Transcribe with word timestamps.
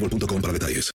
para 0.00 0.52
detalles. 0.52 0.90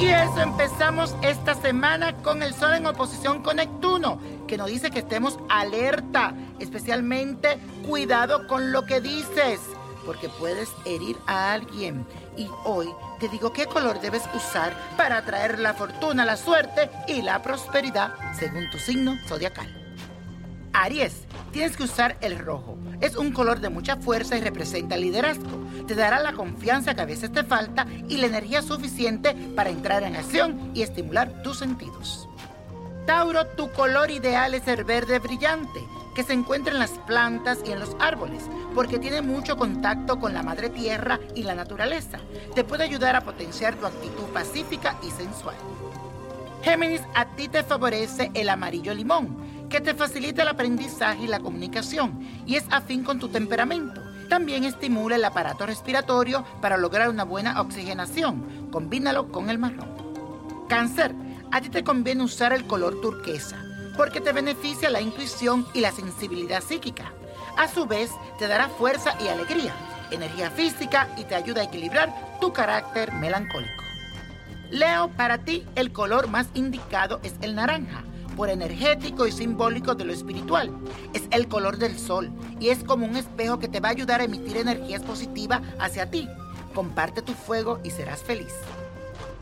Y 0.00 0.06
eso 0.06 0.40
empezamos 0.40 1.16
esta 1.22 1.54
semana 1.54 2.14
con 2.22 2.42
el 2.42 2.54
Sol 2.54 2.74
en 2.74 2.86
oposición 2.86 3.42
con 3.42 3.56
Neptuno, 3.56 4.20
que 4.46 4.56
nos 4.56 4.68
dice 4.68 4.90
que 4.90 5.00
estemos 5.00 5.38
alerta, 5.48 6.34
especialmente 6.58 7.58
cuidado 7.86 8.46
con 8.46 8.72
lo 8.72 8.84
que 8.84 9.00
dices, 9.00 9.60
porque 10.08 10.30
puedes 10.30 10.70
herir 10.86 11.18
a 11.26 11.52
alguien. 11.52 12.06
Y 12.34 12.48
hoy 12.64 12.88
te 13.20 13.28
digo 13.28 13.52
qué 13.52 13.66
color 13.66 14.00
debes 14.00 14.22
usar 14.34 14.72
para 14.96 15.18
atraer 15.18 15.58
la 15.58 15.74
fortuna, 15.74 16.24
la 16.24 16.38
suerte 16.38 16.88
y 17.06 17.20
la 17.20 17.42
prosperidad 17.42 18.14
según 18.32 18.70
tu 18.70 18.78
signo 18.78 19.18
zodiacal. 19.26 19.68
Aries, 20.72 21.24
tienes 21.52 21.76
que 21.76 21.82
usar 21.82 22.16
el 22.22 22.38
rojo. 22.38 22.78
Es 23.02 23.16
un 23.16 23.32
color 23.32 23.60
de 23.60 23.68
mucha 23.68 23.98
fuerza 23.98 24.38
y 24.38 24.40
representa 24.40 24.96
liderazgo. 24.96 25.60
Te 25.86 25.94
dará 25.94 26.20
la 26.20 26.32
confianza 26.32 26.94
que 26.94 27.02
a 27.02 27.04
veces 27.04 27.30
te 27.30 27.44
falta 27.44 27.86
y 28.08 28.16
la 28.16 28.28
energía 28.28 28.62
suficiente 28.62 29.34
para 29.54 29.68
entrar 29.68 30.04
en 30.04 30.16
acción 30.16 30.70
y 30.72 30.80
estimular 30.80 31.42
tus 31.42 31.58
sentidos. 31.58 32.26
Tauro, 33.04 33.46
tu 33.46 33.70
color 33.72 34.10
ideal 34.10 34.54
es 34.54 34.66
el 34.68 34.84
verde 34.84 35.18
brillante, 35.18 35.80
que 36.14 36.24
se 36.24 36.32
encuentra 36.32 36.72
en 36.72 36.78
las 36.78 36.92
plantas 37.06 37.58
y 37.66 37.72
en 37.72 37.80
los 37.80 37.96
árboles, 38.00 38.42
porque 38.74 38.98
tiene 38.98 39.22
mucho 39.22 39.56
contacto 39.56 40.18
con 40.18 40.34
la 40.34 40.42
madre 40.42 40.70
tierra 40.70 41.18
y 41.34 41.42
la 41.42 41.54
naturaleza. 41.54 42.18
Te 42.54 42.64
puede 42.64 42.84
ayudar 42.84 43.16
a 43.16 43.22
potenciar 43.22 43.74
tu 43.76 43.86
actitud 43.86 44.24
pacífica 44.32 44.98
y 45.02 45.10
sensual. 45.10 45.56
Géminis, 46.62 47.02
a 47.14 47.26
ti 47.36 47.48
te 47.48 47.62
favorece 47.62 48.30
el 48.34 48.48
amarillo 48.48 48.92
limón, 48.94 49.68
que 49.68 49.80
te 49.80 49.94
facilita 49.94 50.42
el 50.42 50.48
aprendizaje 50.48 51.24
y 51.24 51.28
la 51.28 51.40
comunicación 51.40 52.18
y 52.46 52.56
es 52.56 52.64
afín 52.70 53.04
con 53.04 53.18
tu 53.18 53.28
temperamento. 53.28 54.02
También 54.28 54.64
estimula 54.64 55.16
el 55.16 55.24
aparato 55.24 55.64
respiratorio 55.64 56.44
para 56.60 56.76
lograr 56.76 57.08
una 57.08 57.24
buena 57.24 57.60
oxigenación. 57.60 58.68
Combínalo 58.70 59.28
con 59.32 59.48
el 59.48 59.58
marrón. 59.58 59.88
Cáncer, 60.68 61.14
a 61.50 61.60
ti 61.60 61.70
te 61.70 61.82
conviene 61.82 62.24
usar 62.24 62.52
el 62.52 62.66
color 62.66 63.00
turquesa 63.00 63.64
porque 63.98 64.20
te 64.20 64.32
beneficia 64.32 64.88
la 64.90 65.00
intuición 65.00 65.66
y 65.74 65.80
la 65.80 65.90
sensibilidad 65.90 66.62
psíquica. 66.62 67.12
A 67.58 67.66
su 67.66 67.86
vez, 67.86 68.12
te 68.38 68.46
dará 68.46 68.68
fuerza 68.68 69.16
y 69.20 69.26
alegría, 69.26 69.74
energía 70.12 70.48
física 70.48 71.08
y 71.16 71.24
te 71.24 71.34
ayuda 71.34 71.62
a 71.62 71.64
equilibrar 71.64 72.38
tu 72.40 72.52
carácter 72.52 73.12
melancólico. 73.12 73.82
Leo, 74.70 75.08
para 75.08 75.38
ti 75.38 75.66
el 75.74 75.92
color 75.92 76.28
más 76.28 76.46
indicado 76.54 77.18
es 77.24 77.34
el 77.40 77.56
naranja, 77.56 78.04
por 78.36 78.48
energético 78.48 79.26
y 79.26 79.32
simbólico 79.32 79.96
de 79.96 80.04
lo 80.04 80.12
espiritual. 80.12 80.72
Es 81.14 81.24
el 81.32 81.48
color 81.48 81.78
del 81.78 81.98
sol 81.98 82.30
y 82.60 82.68
es 82.68 82.84
como 82.84 83.04
un 83.04 83.16
espejo 83.16 83.58
que 83.58 83.66
te 83.66 83.80
va 83.80 83.88
a 83.88 83.90
ayudar 83.90 84.20
a 84.20 84.24
emitir 84.24 84.56
energías 84.56 85.02
positivas 85.02 85.60
hacia 85.80 86.08
ti. 86.08 86.28
Comparte 86.74 87.22
tu 87.22 87.32
fuego 87.32 87.80
y 87.82 87.90
serás 87.90 88.22
feliz. 88.22 88.54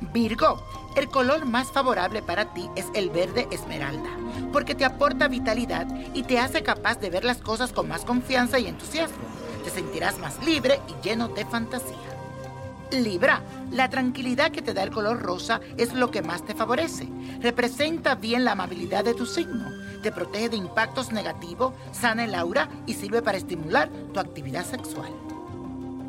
Virgo, 0.00 0.62
el 0.94 1.08
color 1.08 1.46
más 1.46 1.72
favorable 1.72 2.22
para 2.22 2.52
ti 2.52 2.68
es 2.76 2.86
el 2.94 3.10
verde 3.10 3.48
esmeralda, 3.50 4.10
porque 4.52 4.74
te 4.74 4.84
aporta 4.84 5.28
vitalidad 5.28 5.86
y 6.14 6.22
te 6.22 6.38
hace 6.38 6.62
capaz 6.62 6.96
de 7.00 7.10
ver 7.10 7.24
las 7.24 7.38
cosas 7.38 7.72
con 7.72 7.88
más 7.88 8.04
confianza 8.04 8.58
y 8.58 8.66
entusiasmo. 8.66 9.24
Te 9.64 9.70
sentirás 9.70 10.18
más 10.18 10.44
libre 10.44 10.80
y 10.88 11.06
lleno 11.06 11.28
de 11.28 11.44
fantasía. 11.46 11.96
Libra, 12.92 13.42
la 13.72 13.90
tranquilidad 13.90 14.52
que 14.52 14.62
te 14.62 14.72
da 14.72 14.82
el 14.82 14.90
color 14.90 15.20
rosa 15.20 15.60
es 15.76 15.92
lo 15.92 16.10
que 16.10 16.22
más 16.22 16.44
te 16.44 16.54
favorece. 16.54 17.08
Representa 17.40 18.14
bien 18.14 18.44
la 18.44 18.52
amabilidad 18.52 19.04
de 19.04 19.14
tu 19.14 19.26
signo, 19.26 19.70
te 20.02 20.12
protege 20.12 20.50
de 20.50 20.56
impactos 20.56 21.10
negativos, 21.10 21.74
sana 21.90 22.24
el 22.24 22.34
aura 22.34 22.68
y 22.86 22.94
sirve 22.94 23.22
para 23.22 23.38
estimular 23.38 23.88
tu 24.12 24.20
actividad 24.20 24.64
sexual. 24.64 25.12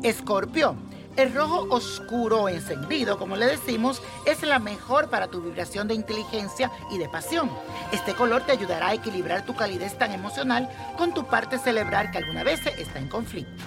Escorpio, 0.02 0.76
el 1.18 1.34
rojo 1.34 1.66
oscuro 1.70 2.48
encendido, 2.48 3.18
como 3.18 3.36
le 3.36 3.46
decimos, 3.46 4.00
es 4.24 4.42
la 4.42 4.60
mejor 4.60 5.10
para 5.10 5.26
tu 5.26 5.42
vibración 5.42 5.88
de 5.88 5.94
inteligencia 5.94 6.70
y 6.92 6.98
de 6.98 7.08
pasión. 7.08 7.50
Este 7.90 8.14
color 8.14 8.42
te 8.42 8.52
ayudará 8.52 8.88
a 8.88 8.94
equilibrar 8.94 9.44
tu 9.44 9.56
calidez 9.56 9.98
tan 9.98 10.12
emocional 10.12 10.68
con 10.96 11.12
tu 11.12 11.26
parte 11.26 11.58
cerebral 11.58 12.12
que 12.12 12.18
alguna 12.18 12.44
vez 12.44 12.64
está 12.66 13.00
en 13.00 13.08
conflicto. 13.08 13.64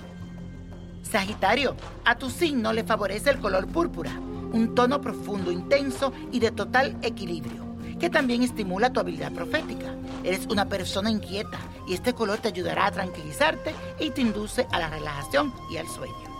Sagitario, 1.03 1.75
a 2.05 2.15
tu 2.17 2.29
signo 2.29 2.71
le 2.71 2.85
favorece 2.85 3.31
el 3.31 3.39
color 3.39 3.67
púrpura, 3.67 4.11
un 4.11 4.73
tono 4.73 5.01
profundo, 5.01 5.51
intenso 5.51 6.13
y 6.31 6.39
de 6.39 6.51
total 6.51 6.97
equilibrio, 7.01 7.65
que 7.99 8.09
también 8.09 8.43
estimula 8.43 8.93
tu 8.93 9.01
habilidad 9.01 9.33
profética. 9.33 9.93
Eres 10.23 10.45
una 10.45 10.69
persona 10.69 11.11
inquieta 11.11 11.59
y 11.85 11.95
este 11.95 12.13
color 12.13 12.37
te 12.37 12.47
ayudará 12.47 12.85
a 12.85 12.91
tranquilizarte 12.91 13.75
y 13.99 14.11
te 14.11 14.21
induce 14.21 14.67
a 14.71 14.79
la 14.79 14.89
relajación 14.89 15.53
y 15.69 15.75
al 15.75 15.87
sueño. 15.89 16.30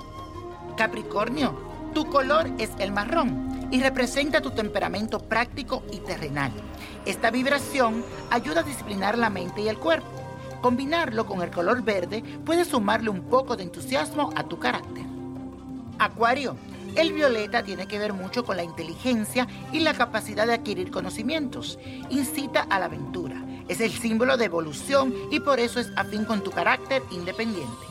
Capricornio, 0.81 1.53
tu 1.93 2.09
color 2.09 2.49
es 2.57 2.71
el 2.79 2.91
marrón 2.91 3.67
y 3.69 3.83
representa 3.83 4.41
tu 4.41 4.49
temperamento 4.49 5.19
práctico 5.19 5.83
y 5.91 5.99
terrenal. 5.99 6.51
Esta 7.05 7.29
vibración 7.29 8.03
ayuda 8.31 8.61
a 8.61 8.63
disciplinar 8.63 9.15
la 9.15 9.29
mente 9.29 9.61
y 9.61 9.67
el 9.67 9.77
cuerpo. 9.77 10.07
Combinarlo 10.59 11.27
con 11.27 11.43
el 11.43 11.51
color 11.51 11.83
verde 11.83 12.23
puede 12.43 12.65
sumarle 12.65 13.11
un 13.11 13.21
poco 13.21 13.55
de 13.55 13.61
entusiasmo 13.61 14.31
a 14.35 14.45
tu 14.45 14.57
carácter. 14.57 15.05
Acuario, 15.99 16.55
el 16.95 17.13
violeta 17.13 17.61
tiene 17.61 17.85
que 17.85 17.99
ver 17.99 18.13
mucho 18.13 18.43
con 18.43 18.57
la 18.57 18.63
inteligencia 18.63 19.47
y 19.71 19.81
la 19.81 19.93
capacidad 19.93 20.47
de 20.47 20.53
adquirir 20.53 20.89
conocimientos. 20.89 21.77
Incita 22.09 22.61
a 22.61 22.79
la 22.79 22.85
aventura. 22.85 23.45
Es 23.67 23.81
el 23.81 23.91
símbolo 23.91 24.35
de 24.35 24.45
evolución 24.45 25.13
y 25.29 25.41
por 25.41 25.59
eso 25.59 25.79
es 25.79 25.91
afín 25.95 26.25
con 26.25 26.43
tu 26.43 26.49
carácter 26.49 27.03
independiente. 27.11 27.85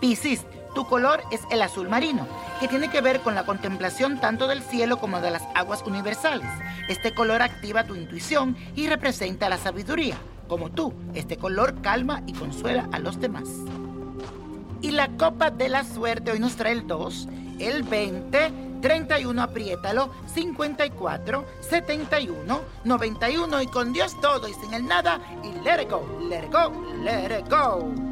Piscis, 0.00 0.46
Tu 0.74 0.86
color 0.86 1.22
es 1.30 1.40
el 1.50 1.60
azul 1.60 1.88
marino, 1.88 2.26
que 2.58 2.68
tiene 2.68 2.88
que 2.88 3.00
ver 3.00 3.20
con 3.20 3.34
la 3.34 3.44
contemplación 3.44 4.20
tanto 4.20 4.48
del 4.48 4.62
cielo 4.62 4.98
como 4.98 5.20
de 5.20 5.30
las 5.30 5.42
aguas 5.54 5.82
universales. 5.86 6.48
Este 6.88 7.14
color 7.14 7.42
activa 7.42 7.84
tu 7.84 7.94
intuición 7.94 8.56
y 8.74 8.86
representa 8.86 9.48
la 9.48 9.58
sabiduría. 9.58 10.16
Como 10.48 10.70
tú, 10.70 10.94
este 11.14 11.36
color 11.36 11.80
calma 11.82 12.22
y 12.26 12.32
consuela 12.32 12.88
a 12.92 12.98
los 12.98 13.20
demás. 13.20 13.48
Y 14.80 14.92
la 14.92 15.08
copa 15.16 15.50
de 15.50 15.68
la 15.68 15.84
suerte 15.84 16.32
hoy 16.32 16.40
nos 16.40 16.56
trae 16.56 16.72
el 16.72 16.86
2, 16.86 17.28
el 17.58 17.82
20, 17.82 18.52
31, 18.80 19.42
apriétalo, 19.42 20.10
54, 20.26 21.44
71, 21.60 22.60
91 22.84 23.62
y 23.62 23.66
con 23.66 23.92
Dios 23.92 24.20
todo 24.20 24.48
y 24.48 24.54
sin 24.54 24.74
el 24.74 24.86
nada 24.86 25.20
y 25.44 25.64
let 25.64 25.82
it 25.82 25.90
go, 25.90 26.04
let 26.28 26.44
it 26.44 26.52
go, 26.52 26.72
let 27.02 27.38
it 27.38 27.48
go. 27.48 28.11